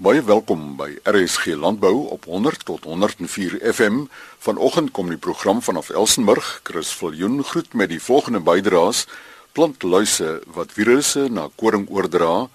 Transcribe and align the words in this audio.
Baie 0.00 0.22
welkom 0.24 0.78
by 0.78 0.94
RSG 1.04 1.58
Landbou 1.60 2.06
op 2.14 2.24
100 2.24 2.62
tot 2.64 2.86
104 2.88 3.58
FM. 3.68 4.06
Vanoggend 4.40 4.94
kom 4.96 5.10
die 5.12 5.20
program 5.20 5.60
vanaf 5.60 5.90
Elsenburg. 5.92 6.46
Chris 6.64 6.94
Viljoen 6.96 7.42
groet 7.44 7.76
met 7.76 7.92
die 7.92 8.00
volgende 8.00 8.40
bydraes: 8.40 9.02
Plantluise 9.52 10.38
wat 10.56 10.72
virusse 10.72 11.26
na 11.28 11.50
koring 11.52 11.84
oordra, 11.92 12.48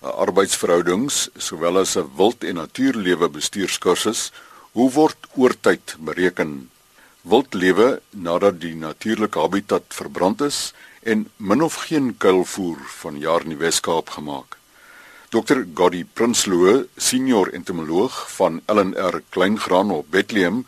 arbeidsverhoudings 0.00 1.28
sowel 1.36 1.78
as 1.84 1.94
'n 1.94 2.10
wild 2.18 2.42
en 2.42 2.58
natuurlewe 2.58 3.28
bestuurskursus. 3.28 4.32
Hoe 4.72 4.90
word 4.90 5.30
oortyd 5.36 5.96
bereken? 5.98 6.70
Wildlewe 7.22 8.02
nadat 8.10 8.60
die 8.60 8.74
natuurlike 8.74 9.38
habitat 9.38 9.84
verbrand 9.88 10.40
is 10.40 10.74
en 11.02 11.30
min 11.36 11.62
of 11.62 11.74
geen 11.74 12.16
kuilvoer 12.16 12.78
van 12.98 13.18
jaar 13.18 13.42
in 13.42 13.54
die 13.54 13.62
Wes-Kaap 13.62 14.10
gemaak. 14.10 14.57
Dr. 15.28 15.66
Godi 15.76 16.06
Prinsloo, 16.08 16.86
senior 16.96 17.50
entomoloog 17.52 18.14
van 18.32 18.62
LNR 18.64 19.20
Kleingraan 19.28 19.90
op 19.92 20.06
Bethlehem, 20.08 20.62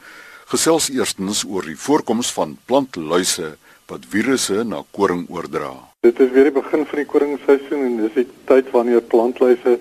gesels 0.52 0.90
eerstens 0.92 1.46
oor 1.48 1.64
die 1.64 1.78
voorkoms 1.80 2.28
van 2.36 2.52
plantluise 2.68 3.54
wat 3.88 4.04
virusse 4.12 4.60
na 4.68 4.82
koring 4.92 5.22
oordra. 5.32 5.70
Dit 6.04 6.20
is 6.20 6.34
weer 6.34 6.50
die 6.50 6.54
begin 6.58 6.84
van 6.92 7.00
die 7.00 7.06
koringseisoen 7.08 7.86
en 7.86 7.96
dis 8.02 8.18
die 8.18 8.26
tyd 8.52 8.68
wanneer 8.76 9.00
plantluise 9.00 9.78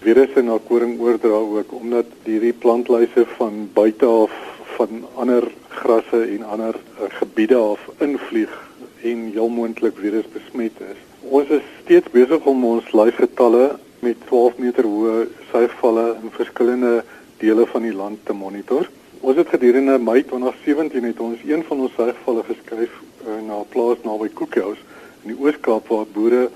virusse 0.00 0.46
na 0.48 0.56
koring 0.70 0.96
oordra 1.04 1.44
ook 1.60 1.76
omdat 1.82 2.16
hierdie 2.24 2.56
plantluise 2.64 3.28
van 3.36 3.68
buite 3.76 4.08
af 4.24 4.40
van 4.78 5.04
ander 5.20 5.50
grasse 5.76 6.24
en 6.24 6.48
ander 6.56 6.80
uh, 6.80 7.12
gebiede 7.20 7.60
af 7.60 7.84
invlieg 8.00 8.58
en 9.04 9.28
heel 9.36 9.52
moontlik 9.60 10.00
virus 10.00 10.24
besmet 10.32 10.84
is. 10.88 11.08
Ons 11.20 11.52
is 11.52 11.72
steeds 11.84 12.08
besig 12.16 12.48
om 12.48 12.70
ons 12.72 12.94
luisgetalle 12.96 13.74
met 14.02 14.18
12 14.26 14.56
meter 14.58 14.86
hoë 14.90 15.18
suigvalle 15.52 16.04
in 16.18 16.30
verskillende 16.34 17.04
dele 17.38 17.66
van 17.70 17.84
die 17.86 17.92
land 17.94 18.24
te 18.26 18.34
monitor. 18.34 18.88
Ons 19.22 19.36
het 19.38 19.52
gedurende 19.54 19.94
Mei 20.02 20.24
2017 20.26 21.04
het 21.06 21.20
ons 21.22 21.44
een 21.46 21.62
van 21.68 21.84
ons 21.84 21.94
suigvalle 21.94 22.42
geskryf 22.48 22.96
uh, 22.98 23.36
na 23.46 23.60
'n 23.60 23.68
plaas 23.70 24.02
naby 24.02 24.26
Koekhuis 24.34 24.80
in 25.22 25.30
die 25.30 25.38
Oos-Kaap 25.38 25.86
waar 25.86 26.10
boere 26.16 26.48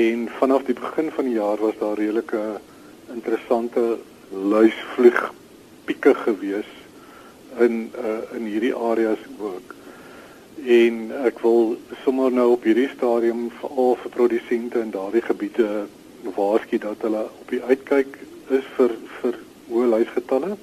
En 0.00 0.32
vanaf 0.40 0.64
die 0.64 0.80
begin 0.80 1.12
van 1.12 1.28
die 1.28 1.36
jaar 1.36 1.60
was 1.60 1.76
daar 1.76 2.00
redelike 2.00 2.40
interessante 3.14 3.98
luisvlieg 4.30 5.32
pieke 5.84 6.14
gewees 6.14 6.68
in 7.58 7.90
uh, 7.98 8.36
in 8.36 8.46
hierdie 8.46 8.74
areas 8.74 9.22
ook. 9.38 9.74
En 10.64 11.10
ek 11.24 11.40
wil 11.42 11.76
sommer 12.04 12.32
nou 12.32 12.50
op 12.54 12.64
hierdie 12.68 12.90
stadium 12.92 13.48
veral 13.60 13.96
vir 14.02 14.14
produsente 14.16 14.80
in 14.80 14.92
daardie 14.94 15.24
gebiede 15.24 15.86
waarsku 16.36 16.78
dat 16.78 17.02
hulle 17.06 17.24
op 17.26 17.48
die 17.50 17.62
uitkyk 17.62 18.18
is 18.58 18.66
vir 18.76 18.94
vir 19.20 19.38
hoë 19.70 19.92
luisgetalle 19.96 20.56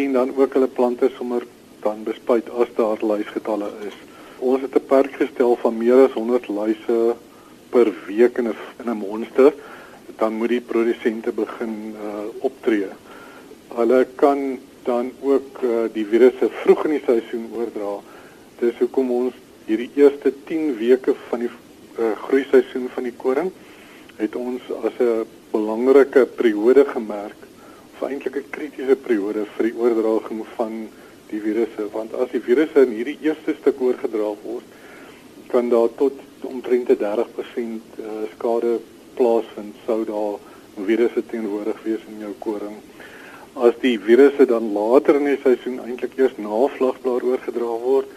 en 0.00 0.12
dan 0.12 0.34
ook 0.36 0.52
hulle 0.54 0.68
plante 0.68 1.10
sommer 1.16 1.46
dan 1.82 2.04
bespuit 2.04 2.48
as 2.50 2.70
daar 2.76 3.00
luisgetalle 3.02 3.70
is. 3.88 3.96
Ons 4.38 4.62
het 4.62 4.76
'n 4.76 4.86
perk 4.86 5.12
gestel 5.12 5.56
van 5.56 5.76
meer 5.76 6.04
as 6.04 6.12
100 6.12 6.48
luise 6.48 7.16
per 7.70 7.92
week 8.06 8.38
in 8.38 8.48
'n 8.48 8.56
in 8.84 8.90
'n 8.90 8.96
monster 8.96 9.52
dan 10.16 10.32
moet 10.32 10.48
die 10.48 10.60
produsente 10.60 11.32
begin 11.32 11.94
uh, 11.94 12.24
optree. 12.46 12.88
Hulle 13.74 14.06
kan 14.14 14.58
dan 14.82 15.10
ook 15.20 15.62
uh, 15.62 15.84
die 15.92 16.06
virusse 16.06 16.48
vroeg 16.62 16.84
in 16.88 16.96
die 16.96 17.04
seisoen 17.04 17.48
oordra. 17.54 17.98
Dis 18.58 18.78
hoekom 18.80 19.10
ons 19.14 19.36
hierdie 19.68 19.90
eerste 20.00 20.32
10 20.48 20.76
weke 20.78 21.14
van 21.28 21.44
die 21.44 21.50
uh, 21.50 22.12
groei 22.24 22.44
seisoen 22.50 22.88
van 22.94 23.08
die 23.08 23.14
koring 23.16 23.52
het 24.18 24.34
ons 24.36 24.64
as 24.82 24.96
'n 24.98 25.26
belangrike 25.52 26.26
periode 26.26 26.84
gemerk, 26.84 27.40
of 27.94 28.08
eintlik 28.08 28.36
'n 28.36 28.50
kritiese 28.50 28.96
periode 28.96 29.46
vir 29.56 29.64
die 29.70 29.76
oordraging 29.78 30.42
van 30.56 30.88
die 31.30 31.40
virusse, 31.40 31.84
want 31.92 32.14
as 32.14 32.30
die 32.32 32.40
virusse 32.40 32.82
in 32.82 32.96
hierdie 32.98 33.18
eerste 33.22 33.54
stuk 33.60 33.80
oorgedra 33.80 34.34
word, 34.42 34.64
kan 35.48 35.68
daar 35.68 35.88
tot 35.96 36.12
omtrent 36.42 36.88
30% 36.88 37.82
skade 38.34 38.80
plaasvind, 39.18 39.74
sou 39.86 40.00
daar 40.08 40.38
virusse 40.86 41.22
teenwoordig 41.30 41.82
wees 41.84 42.02
in 42.08 42.22
jou 42.22 42.34
koring. 42.42 42.78
As 43.58 43.74
die 43.82 43.98
virusse 43.98 44.46
dan 44.46 44.72
later 44.74 45.18
in 45.18 45.26
die 45.32 45.40
seisoen 45.42 45.80
eintlik 45.82 46.14
eers 46.18 46.36
na 46.38 46.54
vlagblaar 46.76 47.22
oorgedra 47.26 47.72
word, 47.82 48.10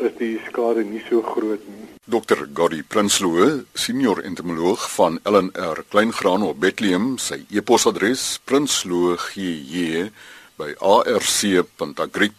is 0.00 0.12
die 0.16 0.40
skade 0.46 0.82
nie 0.88 1.02
so 1.08 1.20
groot 1.24 1.60
nie. 1.68 1.86
Dr. 2.10 2.48
Godi 2.56 2.82
Prinsloo, 2.82 3.64
senior 3.76 4.22
entomoloog 4.24 4.90
van 4.96 5.20
LNR 5.28 5.84
Kleingraan 5.92 6.42
op 6.48 6.60
Bethlehem, 6.62 7.18
sy 7.20 7.44
e-posadres 7.52 8.40
prinsloo.gj 8.48 10.08
by 10.60 10.74
arc.agric.za, 10.80 12.32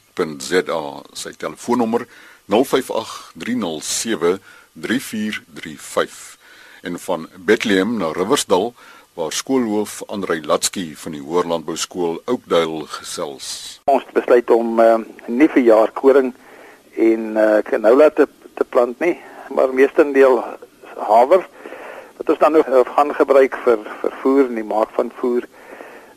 sy 1.13 1.31
telefoonnommer 1.45 2.03
058 2.49 3.31
307 3.45 4.41
3435 4.81 6.40
en 6.81 6.99
van 6.99 7.27
Bethlehem 7.37 7.97
na 7.97 8.11
Riversdal 8.11 8.73
waar 9.13 9.31
skoolhoof 9.31 10.03
Andrei 10.07 10.41
Latsky 10.45 10.95
van 10.95 11.11
die 11.11 11.21
Hoërlandbou 11.21 11.75
skool 11.77 12.21
Oakdale 12.25 12.87
gesels. 12.87 13.47
Ons 13.91 14.05
het 14.07 14.13
besluit 14.15 14.49
om 14.55 14.79
uh, 14.79 14.97
nie 15.27 15.49
vir 15.51 15.65
jaar 15.67 15.91
koring 15.91 16.31
en 16.95 17.25
uh, 17.37 17.59
canola 17.67 18.09
te 18.09 18.27
te 18.55 18.65
plant 18.67 18.99
nie, 18.99 19.15
maar 19.55 19.73
meestendeel 19.73 20.41
haver 20.97 21.45
wat 22.17 22.29
ons 22.29 22.39
dan 22.39 22.57
nog 22.57 22.67
uh, 22.67 22.81
gaan 22.95 23.13
gebruik 23.15 23.57
vir 23.65 23.85
vir 24.01 24.17
voer 24.23 24.43
en 24.47 24.57
die 24.59 24.67
maak 24.73 24.93
van 24.97 25.11
voer. 25.21 25.47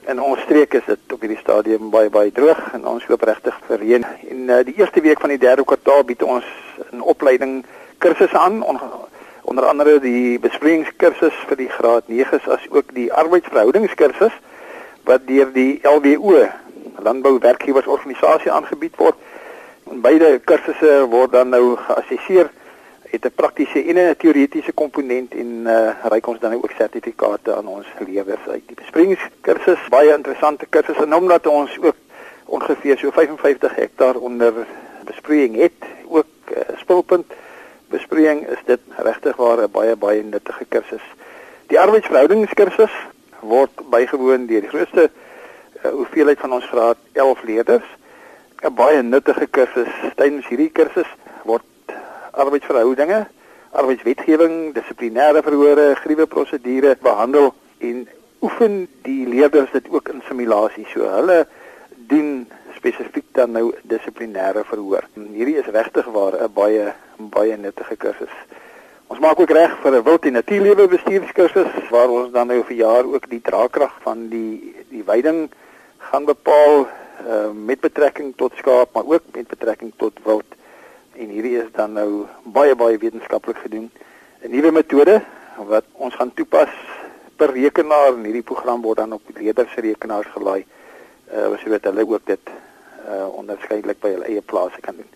In 0.08 0.20
ons 0.20 0.40
streek 0.44 0.74
is 0.76 0.84
dit 0.86 1.12
op 1.16 1.22
hierdie 1.24 1.40
stadium 1.40 1.90
baie 1.92 2.10
baie 2.12 2.32
droog 2.32 2.60
en 2.76 2.86
ons 2.88 3.06
hoop 3.08 3.22
regtig 3.24 3.56
vir 3.68 3.80
reën. 3.84 4.04
En 4.30 4.48
uh, 4.48 4.60
die 4.64 4.76
eerste 4.80 5.04
week 5.04 5.20
van 5.20 5.32
die 5.32 5.40
derde 5.40 5.64
kwartaal 5.64 6.04
bied 6.08 6.22
ons 6.22 6.44
'n 6.92 7.00
opleiding 7.00 7.64
kursusse 7.98 8.38
aan 8.38 8.62
onder 9.54 9.70
andere 9.70 10.00
die 10.02 10.38
besproeiingskursus 10.42 11.34
vir 11.46 11.58
die 11.60 11.68
graad 11.70 12.08
9s 12.10 12.46
as 12.50 12.62
ook 12.74 12.88
die 12.96 13.06
arbeidsverhoudingskursus 13.14 14.34
wat 15.06 15.28
deur 15.28 15.52
die 15.54 15.78
LWO 15.86 16.40
Landbou 17.06 17.36
Werkgewersorganisasie 17.38 18.50
aangebied 18.50 18.98
word. 18.98 19.14
En 19.92 20.00
beide 20.02 20.40
kursusse 20.42 20.96
word 21.12 21.36
dan 21.36 21.54
nou 21.54 21.76
geassesseer 21.84 22.50
het 23.12 23.28
'n 23.30 23.34
praktiese 23.34 23.84
en 23.84 24.00
'n 24.02 24.16
teoretiese 24.18 24.72
komponent 24.72 25.34
en 25.34 25.70
uh 25.70 25.94
reik 26.10 26.26
ons 26.26 26.40
dan 26.40 26.54
ook 26.54 26.74
sertifikate 26.74 27.54
aan 27.54 27.66
ons 27.66 27.86
leerders 27.98 28.48
uit. 28.48 28.66
Die 28.66 28.80
besproeiingskursus 28.82 29.88
baie 29.88 30.16
interessante 30.16 30.66
kursus 30.66 30.98
en 30.98 31.14
omdat 31.14 31.46
ons 31.46 31.78
ook 31.78 31.96
ongeveer 32.44 32.98
so 32.98 33.10
55 33.10 33.74
hektaar 33.74 34.14
onder 34.14 34.52
besproeiing 35.04 35.56
het, 35.56 35.78
ook 36.08 36.26
uh, 36.50 36.58
spulpunt 36.76 37.32
besproeiing 37.92 38.46
is 38.48 38.62
dit 38.66 38.80
regtig 38.96 39.36
waar 39.36 39.62
'n 39.62 39.70
baie 39.70 39.96
baie 39.96 40.22
nuttige 40.22 40.64
kursus. 40.68 41.04
Die 41.66 41.80
arbeidsverhoudingskursus 41.80 42.94
word 43.40 43.70
bygewoon 43.90 44.46
deur 44.46 44.60
die 44.60 44.72
grootste 44.72 45.10
uh, 45.10 45.90
hoeveelheid 45.90 46.38
van 46.38 46.52
ons 46.52 46.64
graad 46.64 46.98
11 47.12 47.42
leerders. 47.42 47.88
'n 48.62 48.74
Baie 48.74 49.02
nuttige 49.02 49.46
kursus. 49.46 49.92
Tydens 50.16 50.46
hierdie 50.46 50.70
kursus 50.72 51.10
word 51.44 51.64
arbeidsverhoudinge, 52.32 53.26
arbeidswetgewing, 53.70 54.74
dissiplinêre 54.74 55.42
verhore, 55.42 55.94
gruwe 55.94 56.26
prosedure 56.26 56.96
behandel 57.02 57.54
en 57.78 58.08
oefen 58.44 58.88
die 59.02 59.26
leerders 59.28 59.70
dit 59.72 59.86
ook 59.90 60.08
in 60.08 60.22
simulasie. 60.28 60.86
So 60.92 61.08
hulle 61.08 61.46
doen 62.10 62.46
spesifiek 62.84 63.24
dan 63.32 63.54
nou 63.56 63.72
dissiplinêre 63.88 64.64
verhoor. 64.68 65.06
Hierdie 65.16 65.56
is 65.62 65.70
regtig 65.72 66.04
waar 66.12 66.36
'n 66.36 66.52
baie 66.52 66.92
baie 67.16 67.56
nuttige 67.56 67.96
kursus. 67.96 68.34
Ons 69.08 69.20
maak 69.20 69.40
ook 69.40 69.50
reg 69.50 69.72
vir 69.82 69.92
'n 69.92 70.02
wild 70.04 70.24
en 70.24 70.32
natuurlewe 70.32 70.88
bestuurskursus 70.88 71.88
waar 71.90 72.08
ons 72.08 72.32
dan 72.32 72.46
nou 72.46 72.62
vir 72.64 72.76
jaar 72.76 73.04
ook 73.04 73.30
die 73.30 73.40
draagkrag 73.40 73.92
van 74.02 74.28
die 74.28 74.74
die 74.90 75.04
veiding 75.04 75.50
gaan 75.98 76.24
bepaal 76.24 76.86
uh, 77.26 77.50
met 77.54 77.80
betrekking 77.80 78.36
tot 78.36 78.52
skaap, 78.56 78.92
maar 78.92 79.06
ook 79.06 79.22
met 79.32 79.48
betrekking 79.48 79.92
tot 79.96 80.12
wild. 80.24 80.44
En 81.16 81.28
hierdie 81.28 81.56
is 81.56 81.70
dan 81.72 81.92
nou 81.92 82.26
baie 82.42 82.74
baie 82.74 82.98
wetenskaplik 82.98 83.56
gedoen. 83.56 83.90
'n 84.42 84.50
Nuwe 84.50 84.70
metode 84.70 85.22
wat 85.56 85.84
ons 85.92 86.14
gaan 86.14 86.34
toepas 86.34 86.68
per 87.36 87.52
rekenaar 87.52 88.12
en 88.12 88.24
hierdie 88.24 88.42
program 88.42 88.82
word 88.82 88.96
dan 88.96 89.12
op 89.12 89.22
leerders 89.34 89.72
se 89.72 89.80
rekenaars 89.80 90.28
gelaai. 90.36 90.64
Uh 91.32 91.56
sodat 91.56 91.84
hulle 91.84 92.06
ook 92.06 92.26
dit 92.26 92.40
uh 93.08 93.36
onderskeidelik 93.36 94.00
by 94.00 94.08
hulle 94.08 94.24
eie 94.24 94.40
plase 94.40 94.80
kan 94.80 94.96
doen. 94.96 95.08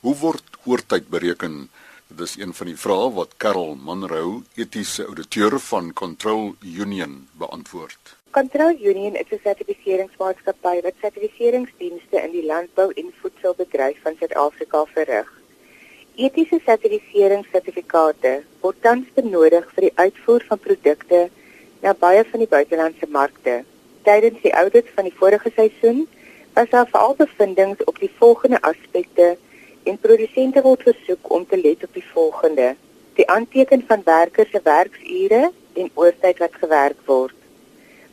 Hoe 0.00 0.16
word 0.22 0.58
oortyd 0.64 1.08
bereken? 1.10 1.68
Dit 2.08 2.20
is 2.20 2.36
een 2.40 2.54
van 2.54 2.66
die 2.66 2.76
vrae 2.80 3.08
wat 3.12 3.34
Karel 3.36 3.74
Manrou, 3.86 4.42
etiese 4.56 5.04
ouditeur 5.04 5.58
van 5.60 5.92
Control 5.92 6.54
Union, 6.64 7.28
beantwoord. 7.36 8.14
Control 8.30 8.78
Union 8.90 9.16
is 9.22 9.28
'n 9.30 9.40
sertifiseringsmaatskappy 9.42 10.80
wat 10.86 10.94
sertifiseringsdienste 11.00 12.16
in 12.26 12.30
die 12.30 12.44
landbou 12.46 12.92
en 12.92 13.12
voedselbedryf 13.20 13.98
van 14.02 14.16
Suid-Afrika 14.18 14.84
verrig. 14.84 15.28
Etiese 16.14 16.60
sertifiseringssertifikate 16.64 18.32
word 18.60 18.82
tans 18.82 19.06
benodig 19.14 19.66
vir 19.74 19.82
die 19.88 19.96
uitvoer 20.04 20.44
van 20.48 20.58
produkte 20.58 21.28
na 21.82 21.94
baie 21.94 22.24
van 22.30 22.38
die 22.38 22.52
buitelandse 22.56 23.06
markte. 23.08 23.64
Tydens 24.02 24.40
die 24.42 24.52
audit 24.52 24.88
van 24.94 25.04
die 25.04 25.18
vorige 25.20 25.50
seisoen 25.56 26.08
was 26.54 26.70
daar 26.70 26.88
veral 26.88 27.14
bevindinge 27.14 27.84
op 27.84 27.98
die 27.98 28.14
volgende 28.18 28.62
aspekte 28.62 29.36
en 29.88 29.98
produsente 29.98 30.62
word 30.62 30.84
versoek 30.88 31.30
om 31.32 31.46
te 31.48 31.58
let 31.60 31.84
op 31.84 31.94
die 31.96 32.06
volgende: 32.12 32.74
die 33.18 33.27
aanteken 33.38 33.84
van 33.86 34.00
werkers 34.04 34.50
se 34.50 34.60
werksure 34.64 35.50
en 35.80 35.90
oortyd 35.94 36.38
wat 36.42 36.54
gewerk 36.60 37.00
word. 37.06 37.34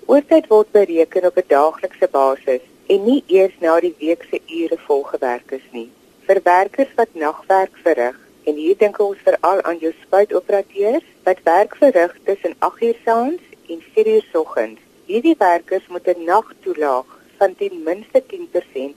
Oortyd 0.06 0.48
word 0.54 0.72
bereken 0.72 1.26
op 1.30 1.38
'n 1.42 1.52
daaglikse 1.54 2.08
basis 2.12 2.66
en 2.94 3.00
nie 3.10 3.24
eers 3.38 3.56
na 3.60 3.80
die 3.86 3.96
week 4.00 4.26
se 4.30 4.40
ure 4.60 4.78
volgewerk 4.88 5.52
is 5.58 5.68
nie. 5.72 5.90
Vir 6.28 6.40
werkers 6.44 6.92
wat 7.00 7.16
nagwerk 7.26 7.76
verrig 7.86 8.20
en 8.44 8.56
hier 8.64 8.78
dink 8.84 9.00
ons 9.00 9.24
veral 9.28 9.62
aan 9.62 9.80
jou 9.84 9.94
spuitoperateurs 10.02 11.08
wat 11.24 11.40
werk 11.44 11.74
verrig 11.76 12.14
tussen 12.28 12.54
8uur 12.70 12.98
saans 13.06 13.42
en 13.70 13.82
4uur 13.96 14.26
soggens. 14.34 14.80
Hierdie 15.06 15.38
werkers 15.38 15.88
moet 15.88 16.08
'n 16.08 16.24
nagtoelaag 16.24 17.10
van 17.38 17.56
ten 17.56 17.84
minste 17.84 18.22
10% 18.28 18.96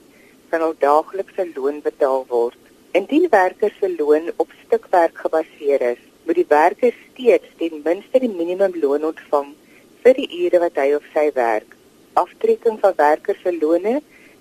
van 0.49 0.59
hul 0.65 0.75
daaglikse 0.79 1.47
loon 1.55 1.81
betaal 1.81 2.25
word. 2.27 2.61
Indien 2.91 3.27
werkers 3.29 3.77
se 3.79 3.95
loon 3.97 4.31
op 4.35 4.49
stukwerk 4.65 5.17
gebaseer 5.17 5.81
is, 5.81 6.03
werker 6.49 6.93
steeds 7.11 7.49
ten 7.57 7.81
minste 7.85 8.19
die 8.19 8.31
minimumloon 8.31 9.05
ontvang 9.11 9.53
vir 10.03 10.17
die 10.17 10.29
ure 10.45 10.61
wat 10.63 10.79
hy 10.81 10.93
of 10.97 11.05
sy 11.13 11.27
werk. 11.35 11.75
Aftrekking 12.17 12.79
van 12.81 12.95
werkers 12.97 13.41
se 13.43 13.53
loone 13.53 13.99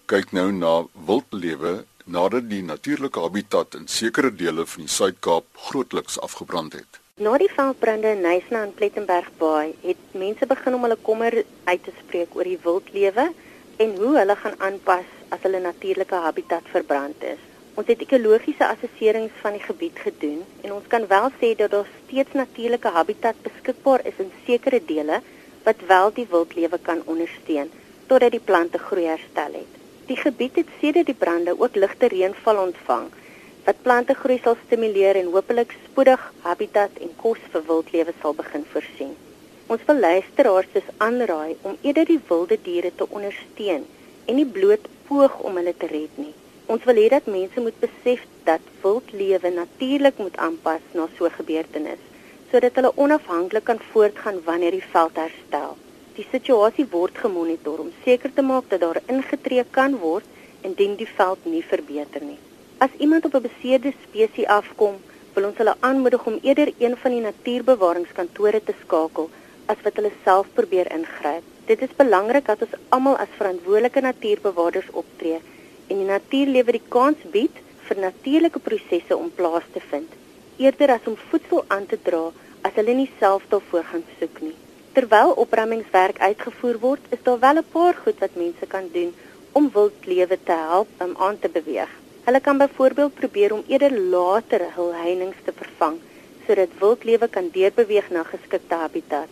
kyk 0.07 0.31
nou 0.37 0.53
na 0.55 0.85
wildlewe 1.09 1.85
nadat 2.07 2.47
die 2.51 2.63
natuurlike 2.63 3.21
habitat 3.21 3.75
in 3.75 3.89
sekere 3.91 4.31
dele 4.31 4.67
van 4.67 4.85
die 4.85 4.93
Suid-Kaap 4.93 5.45
grootliks 5.67 6.21
afgebrand 6.23 6.73
het. 6.79 7.01
Na 7.19 7.35
die 7.41 7.51
veldbrande 7.51 8.13
in 8.15 8.23
Nysna 8.23 8.63
en 8.67 8.75
Plettenberg 8.77 9.31
Baai 9.41 9.75
het 9.83 10.13
mense 10.13 10.47
begin 10.47 10.77
om 10.77 10.87
hulle 10.87 10.99
kommer 11.03 11.35
uit 11.65 11.83
te 11.83 11.95
spreek 12.05 12.37
oor 12.37 12.47
die 12.47 12.61
wildlewe 12.63 13.31
en 13.83 13.97
hoe 13.99 14.15
hulle 14.19 14.37
gaan 14.37 14.59
aanpas 14.69 15.09
as 15.35 15.43
hulle 15.43 15.61
natuurlike 15.65 16.23
habitat 16.27 16.69
verbrand 16.71 17.25
is. 17.25 17.43
Ons 17.77 17.91
het 17.93 18.01
ekologiese 18.01 18.65
assesserings 18.65 19.33
van 19.43 19.53
die 19.53 19.61
gebied 19.61 19.99
gedoen 20.01 20.39
en 20.65 20.71
ons 20.73 20.85
kan 20.93 21.03
wel 21.11 21.27
sê 21.41 21.51
dat 21.61 21.75
daar 21.75 21.89
steeds 21.97 22.37
natuurlike 22.39 22.93
habitat 22.95 23.43
beskikbaar 23.45 24.05
is 24.11 24.23
in 24.25 24.31
sekere 24.47 24.81
dele 24.93 25.19
wat 25.67 25.83
wel 25.91 26.09
die 26.19 26.25
wildlewe 26.31 26.79
kan 26.87 27.03
ondersteun 27.15 27.69
totdat 28.13 28.33
die 28.33 28.41
plante 28.51 28.81
groei 28.85 29.05
herstel 29.11 29.59
het. 29.61 29.75
Die 30.09 30.17
gebied 30.17 30.57
het 30.63 30.71
sedert 30.81 31.11
die 31.11 31.19
brande 31.25 31.53
ook 31.59 31.77
ligte 31.77 32.09
reënval 32.15 32.63
ontvang 32.63 33.11
wat 33.67 33.85
plante 33.85 34.17
groei 34.23 34.39
sal 34.47 34.57
stimuleer 34.63 35.21
en 35.21 35.31
hopelik 35.37 35.77
spoedig 35.91 36.25
habitat 36.49 36.97
en 37.05 37.13
kos 37.21 37.45
vir 37.53 37.67
wildlewe 37.69 38.17
sal 38.23 38.39
begin 38.41 38.65
voorsien. 38.73 39.13
Ons 39.69 39.85
wil 39.91 40.01
luisteraars 40.07 40.73
dus 40.79 40.89
aanraai 41.11 41.59
om 41.61 41.77
eerder 41.83 42.09
die 42.09 42.23
wilde 42.33 42.57
diere 42.71 42.95
te 42.97 43.11
ondersteun 43.21 43.85
en 44.25 44.41
nie 44.41 44.49
bloot 44.59 44.89
poog 45.13 45.41
om 45.45 45.61
hulle 45.61 45.77
te 45.77 45.93
red 45.93 46.21
nie. 46.25 46.33
Ons 46.67 46.83
wil 46.83 46.99
hê 46.99 47.09
dat 47.13 47.27
mense 47.31 47.61
moet 47.63 47.77
besef 47.79 48.23
dat 48.47 48.63
wildlewe 48.83 49.51
natuurlik 49.55 50.17
moet 50.19 50.37
aanpas 50.47 50.83
na 50.99 51.05
so 51.17 51.27
'n 51.27 51.39
gebeurtenis 51.39 52.03
sodat 52.51 52.75
hulle 52.79 52.97
onafhanklik 53.05 53.65
kan 53.69 53.81
voortgaan 53.91 54.39
wanneer 54.49 54.71
die 54.71 54.91
veld 54.95 55.17
herstel. 55.17 55.77
Die 56.17 56.27
situasie 56.31 56.87
word 56.91 57.19
gemonitor 57.25 57.79
om 57.85 57.93
seker 58.05 58.33
te 58.35 58.43
maak 58.43 58.69
dat 58.69 58.81
daar 58.81 59.01
ingetree 59.07 59.65
kan 59.71 59.97
word 59.99 60.27
indien 60.69 60.95
die 60.97 61.09
veld 61.19 61.39
nie 61.45 61.65
verbeter 61.73 62.23
nie. 62.23 62.39
As 62.79 62.99
iemand 62.99 63.25
op 63.25 63.35
'n 63.35 63.49
beseerde 63.49 63.93
spesies 64.05 64.53
afkom, 64.59 64.95
wil 65.35 65.45
ons 65.45 65.59
hulle 65.61 65.77
aanmoedig 65.81 66.27
om 66.27 66.39
eerder 66.43 66.73
een 66.79 66.97
van 66.97 67.11
die 67.11 67.21
natuurbewaringskantore 67.21 68.61
te 68.65 68.75
skakel 68.85 69.31
as 69.67 69.77
wat 69.83 69.97
hulle 69.97 70.13
self 70.25 70.47
probeer 70.55 70.91
ingryp. 70.99 71.45
Dit 71.67 71.83
is 71.83 71.97
belangrik 71.97 72.47
dat 72.47 72.63
ons 72.63 72.81
almal 72.89 73.17
as 73.17 73.39
verantwoordelike 73.39 74.01
natuurbewaarders 74.01 74.91
optree 74.93 75.41
en 75.89 75.97
die 76.01 76.09
natuurlewe 76.09 76.73
die 76.79 76.87
kans 76.89 77.23
bied 77.33 77.63
vir 77.89 78.01
natuurlike 78.03 78.63
prosesse 78.69 79.17
om 79.17 79.31
plaas 79.31 79.67
te 79.73 79.83
vind, 79.91 80.09
eerder 80.59 80.97
as 80.97 81.07
om 81.07 81.19
voedsel 81.31 81.65
aan 81.69 81.87
te 81.87 81.99
dra 82.09 82.25
as 82.67 82.75
hulle 82.79 82.95
nie 82.99 83.11
self 83.21 83.45
daarvoor 83.53 83.85
gaan 83.91 84.05
soek 84.19 84.41
nie. 84.43 84.57
Terwyl 84.97 85.35
opruimingswerk 85.43 86.19
uitgevoer 86.19 86.79
word, 86.81 87.05
is 87.15 87.23
daar 87.23 87.39
wel 87.39 87.59
'n 87.61 87.71
paar 87.73 87.95
goed 87.95 88.19
wat 88.25 88.35
mense 88.35 88.67
kan 88.67 88.89
doen 88.93 89.15
om 89.53 89.71
wildlewe 89.73 90.39
te 90.45 90.57
help 90.71 90.89
om 91.05 91.15
aan 91.19 91.39
te 91.39 91.49
beweeg. 91.49 91.93
Hulle 92.27 92.41
kan 92.41 92.59
byvoorbeeld 92.59 93.15
probeer 93.15 93.53
om 93.53 93.65
eerder 93.69 94.01
latere 94.01 94.69
hul 94.77 94.93
heininge 94.95 95.41
te 95.45 95.53
vervang 95.53 95.99
sodat 96.47 96.79
wildlewe 96.81 97.29
kan 97.29 97.49
deurbeweeg 97.53 98.11
na 98.11 98.23
geskikte 98.23 98.75
habitat. 98.75 99.29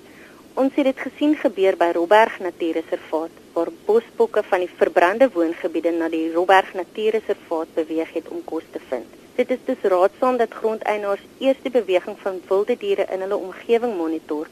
Ons 0.55 0.77
het 0.79 0.87
dit 0.87 1.01
gesien 1.03 1.33
gebeur 1.35 1.75
by 1.75 1.89
Robberg 1.97 2.37
Natuurreservaat 2.39 3.39
waar 3.57 3.73
bosbokke 3.89 4.43
van 4.47 4.63
die 4.63 4.71
verbrande 4.71 5.27
woongebiede 5.35 5.91
na 5.97 6.07
die 6.13 6.29
Robberg 6.31 6.69
Natuurreservaat 6.79 7.73
beweeg 7.75 8.13
het 8.15 8.29
om 8.31 8.45
kos 8.47 8.69
te 8.71 8.79
vind. 8.91 9.17
Dit 9.35 9.51
is 9.51 9.65
dus 9.67 9.83
raadsaam 9.91 10.39
dat 10.39 10.55
grondeienaars 10.55 11.25
eers 11.43 11.59
die 11.65 11.75
beweging 11.75 12.15
van 12.23 12.39
wilde 12.47 12.77
diere 12.79 13.09
in 13.17 13.27
hulle 13.27 13.41
omgewing 13.49 13.97
monitor 13.99 14.47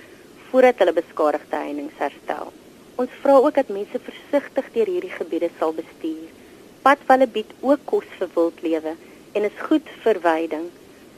voordat 0.49 0.82
hulle 0.82 0.97
beskadigde 0.99 1.62
heininge 1.62 1.94
herstel. 2.02 2.50
Ons 2.99 3.14
vra 3.23 3.38
ook 3.38 3.54
dat 3.62 3.71
mense 3.71 4.02
versigtig 4.11 4.75
deur 4.75 4.94
hierdie 4.97 5.14
gebiede 5.21 5.54
sal 5.61 5.78
bestuur. 5.78 6.35
Padvalle 6.82 7.30
bied 7.30 7.54
ook 7.61 7.87
kos 7.94 8.11
vir 8.18 8.35
wildlewe 8.35 8.99
en 9.38 9.50
is 9.52 9.66
goed 9.71 9.99
vir 10.02 10.18
veiding. 10.26 10.66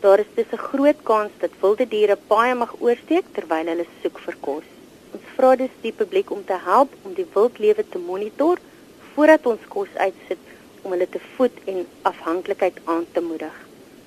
Daar 0.04 0.18
is 0.18 0.32
dus 0.34 0.52
'n 0.52 0.56
groot 0.56 1.00
kans 1.02 1.30
dat 1.38 1.50
wilde 1.60 1.88
diere 1.88 2.18
baie 2.26 2.54
mag 2.54 2.72
oorsteek 2.78 3.24
terwyl 3.32 3.66
hulle 3.66 3.86
soek 4.02 4.18
vir 4.24 4.36
kos. 4.40 4.66
Ons 5.14 5.26
vra 5.36 5.56
dus 5.56 5.74
die 5.80 5.92
publiek 5.92 6.30
om 6.30 6.44
te 6.44 6.58
help 6.64 6.90
om 7.02 7.14
die 7.14 7.26
wildlewe 7.34 7.84
te 7.88 7.98
monitor 7.98 8.58
voordat 9.14 9.46
ons 9.46 9.64
kos 9.68 9.88
uitsit 9.94 10.44
om 10.82 10.90
hulle 10.90 11.08
te 11.08 11.20
voed 11.36 11.56
en 11.64 11.86
afhanklikheid 12.02 12.76
aan 12.84 13.06
te 13.12 13.20
moedig. 13.20 13.56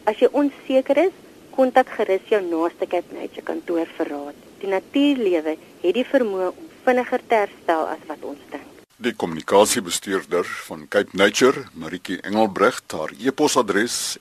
As 0.03 0.19
jy 0.19 0.27
onseker 0.31 0.97
is, 0.97 1.15
kontak 1.49 1.89
gerus 1.89 2.29
jou 2.29 2.41
naaste 2.41 2.87
Cape 2.87 3.13
Nature 3.13 3.41
kantoor 3.41 3.87
vir 3.97 4.07
raad. 4.07 4.37
Die 4.59 4.69
natuurlewe 4.69 5.57
het 5.81 5.93
die 5.93 6.05
vermoë 6.13 6.47
om 6.47 6.67
vinniger 6.83 7.21
te 7.27 7.35
herstel 7.35 7.87
as 7.87 8.03
wat 8.07 8.21
ons 8.21 8.43
dink. 8.51 8.69
Die 8.97 9.13
kommunikasiebestuurder 9.13 10.45
van 10.45 10.87
Cape 10.87 11.17
Nature, 11.17 11.65
Maritjie 11.73 12.21
Engelbrecht, 12.21 12.91
haar 12.91 13.11
e-posadres 13.17 14.17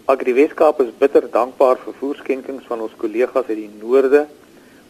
Agri 0.08 0.32
Weskaap 0.32 0.78
is 0.80 0.92
bitter 0.96 1.26
dankbaar 1.28 1.76
vir 1.82 1.94
voerskenkings 1.98 2.64
van 2.70 2.80
ons 2.80 2.92
kollegas 2.96 3.50
uit 3.50 3.58
die 3.58 3.80
noorde. 3.82 4.22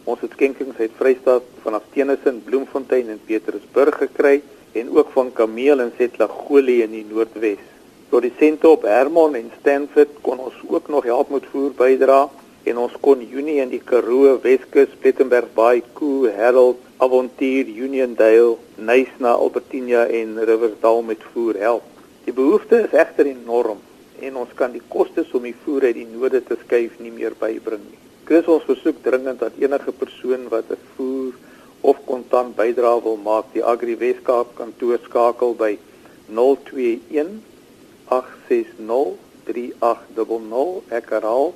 Ons 0.07 0.21
het 0.23 0.37
skenkings 0.37 0.79
uit 0.79 0.93
Vrystaat 0.95 1.49
vanaf 1.65 1.89
Tenison, 1.91 2.37
Bloemfontein 2.47 3.11
en 3.11 3.19
Petersburg 3.27 3.99
gekry 4.05 4.37
en 4.79 4.93
ook 4.95 5.11
van 5.17 5.33
Kameel 5.35 5.83
en 5.83 5.91
Setlagoli 5.99 6.77
in 6.85 6.95
die 6.95 7.03
Noordwes. 7.09 7.65
Produsente 8.13 8.71
op 8.71 8.87
Hermon 8.87 9.35
en 9.41 9.51
Stanford 9.57 10.21
kon 10.23 10.39
ons 10.47 10.63
ook 10.69 10.87
nog 10.95 11.11
help 11.11 11.35
met 11.35 11.51
voer 11.51 11.75
bydra 11.83 12.21
en 12.71 12.79
ons 12.85 12.95
kon 13.03 13.27
Junie 13.33 13.59
in 13.65 13.75
die 13.75 13.83
Karoo, 13.91 14.39
Weskus, 14.47 14.95
Plettenberg 15.03 15.51
Bay, 15.59 15.83
Koo, 15.99 16.31
Herald, 16.31 16.79
Avontuur, 17.03 17.75
Uniondale, 17.75 18.55
Nysna, 18.79 19.35
Albertinia 19.35 20.07
en 20.23 20.39
Riversdal 20.39 21.03
met 21.11 21.27
voer 21.35 21.59
help. 21.67 21.95
Die 22.31 22.39
behoefte 22.39 22.85
is 22.87 22.95
egter 22.95 23.35
enorm 23.35 23.83
en 24.27 24.37
ons 24.43 24.55
kan 24.55 24.73
die 24.73 24.85
kostes 24.89 25.33
om 25.35 25.47
die 25.47 25.57
voer 25.65 25.89
uit 25.89 25.99
die 26.01 26.09
noorde 26.13 26.43
te 26.45 26.57
skuif 26.65 26.99
nie 26.99 27.15
meer 27.15 27.37
bybring 27.39 27.85
nie. 27.85 28.01
Chris 28.29 28.47
ons 28.47 28.67
versoek 28.69 29.03
dringend 29.03 29.41
dat 29.41 29.61
enige 29.61 29.93
persoon 29.93 30.49
wat 30.55 30.71
'n 30.71 30.83
voer 30.97 31.33
of 31.81 31.97
kontant 32.07 32.57
bydrae 32.57 33.03
wil 33.03 33.17
maak, 33.17 33.47
die 33.53 33.65
Agri 33.65 33.97
Weskaap 33.97 34.57
kantoor 34.57 34.99
skakel 35.05 35.55
by 35.55 35.79
021 36.29 37.41
860 38.09 39.17
3800 39.47 40.93
ek 40.99 41.11
herhaal 41.11 41.55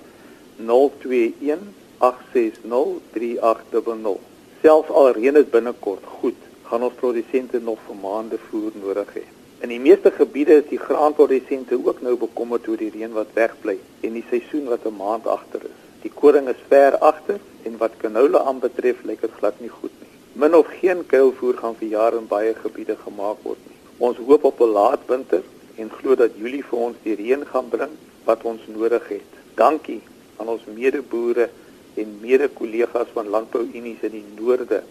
021 0.57 1.83
0218603800. 2.03 4.19
Selfs 4.63 4.91
al 4.91 5.13
reën 5.15 5.35
dit 5.39 5.51
binnekort, 5.51 6.05
goed, 6.19 6.41
gaan 6.67 6.83
ons 6.89 6.99
produsente 6.99 7.59
nog 7.63 7.79
vir 7.87 7.97
maande 8.03 8.39
voer 8.49 8.73
nodig 8.83 9.11
hê. 9.19 9.25
In 9.63 9.71
die 9.71 9.79
meeste 9.79 10.11
gebiede 10.11 10.57
is 10.59 10.65
die 10.73 10.79
graanprodusente 10.83 11.77
ook 11.79 12.01
nou 12.03 12.17
bekommerd 12.19 12.65
oor 12.67 12.81
die 12.81 12.89
reën 12.91 13.13
wat 13.15 13.29
wegbly 13.37 13.77
en 14.09 14.17
die 14.19 14.25
seisoen 14.31 14.65
wat 14.67 14.89
'n 14.89 14.97
maand 14.99 15.29
agter 15.35 15.63
is. 15.69 15.77
Die 16.03 16.11
koring 16.11 16.49
is 16.53 16.65
ver 16.71 16.99
agter 17.11 17.39
en 17.63 17.77
wat 17.83 17.95
canola 18.01 18.41
aanbetref, 18.51 19.05
lyk 19.11 19.21
dit 19.21 19.37
glad 19.39 19.61
nie 19.61 19.71
goed 19.75 19.95
nie. 20.01 20.11
Min 20.33 20.55
of 20.55 20.67
geen 20.81 21.07
kuilvoer 21.07 21.55
gaan 21.63 21.79
vir 21.79 21.89
jare 21.89 22.19
in 22.19 22.27
baie 22.27 22.55
gebiede 22.55 22.97
gemaak 23.05 23.39
word 23.43 23.63
nie. 23.69 23.79
Ons 23.99 24.17
hoop 24.17 24.45
op 24.45 24.61
'n 24.61 24.73
laat 24.79 25.07
winter 25.07 25.43
en 25.77 25.91
glo 25.91 26.15
dat 26.15 26.35
Julie 26.37 26.65
vir 26.65 26.79
ons 26.79 26.97
die 27.05 27.15
reën 27.15 27.47
gaan 27.47 27.69
bring 27.69 27.95
wat 28.25 28.43
ons 28.43 28.67
nodig 28.67 29.09
het. 29.09 29.31
Dankie 29.55 30.03
aan 30.37 30.49
ons 30.49 30.67
medeboere 30.75 31.49
en 31.95 32.19
mede-kollegas 32.21 33.15
van 33.15 33.29
landbouunies 33.29 34.03
in 34.03 34.11
die 34.11 34.29
noorde 34.41 34.83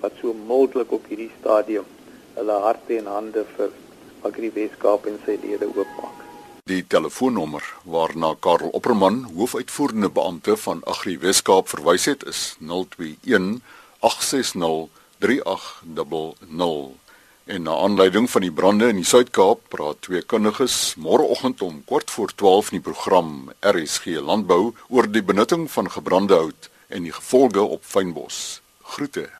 wat 0.00 0.12
so 0.20 0.32
mildelik 0.46 0.92
op 0.92 1.04
hierdie 1.08 1.32
stadium 1.40 1.84
hulle 2.34 2.52
harte 2.52 2.96
en 2.96 3.06
hande 3.06 3.44
vir 3.56 3.70
Agri 4.22 4.50
Weskaap 4.54 5.06
en 5.06 5.18
sy 5.24 5.38
lede 5.42 5.66
oopmaak. 5.70 6.26
Die 6.70 6.84
telefoonnommer 6.86 7.64
waarna 7.88 8.34
Karel 8.40 8.68
Opperman, 8.76 9.24
hoofuitvoerende 9.34 10.10
beampte 10.10 10.56
van 10.56 10.82
Agri 10.84 11.18
Weskaap 11.18 11.68
verwys 11.72 12.04
het 12.04 12.26
is 12.28 12.56
021 12.60 13.58
860 14.00 14.88
3800. 15.18 17.00
En 17.50 17.62
na 17.62 17.74
aanleiding 17.76 18.30
van 18.30 18.44
die 18.44 18.52
brande 18.52 18.88
in 18.92 19.00
die 19.00 19.08
Suid-Kaap 19.08 19.64
praat 19.72 20.02
twee 20.06 20.22
kundiges 20.22 20.94
môreoggend 21.00 21.62
om 21.66 21.80
kort 21.84 22.10
voor 22.10 22.30
12 22.34 22.70
in 22.70 22.78
die 22.78 22.84
program 22.92 23.50
RSG 23.64 24.20
Landbou 24.20 24.74
oor 24.88 25.08
die 25.10 25.24
benutting 25.24 25.66
van 25.70 25.90
gebrande 25.90 26.36
hout 26.38 26.70
en 26.88 27.08
die 27.08 27.16
gevolge 27.16 27.62
op 27.62 27.82
fynbos. 27.84 28.60
Groete. 28.82 29.30